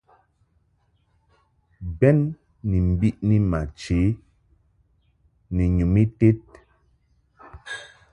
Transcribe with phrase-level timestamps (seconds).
[1.99, 2.19] Bɛn
[2.69, 3.99] ni mbiʼni ma chə
[5.55, 6.39] ni nyum ited.